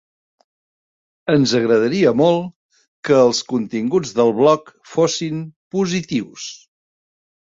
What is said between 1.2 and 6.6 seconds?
Ens agradaria molt que els continguts del blog fossin positius.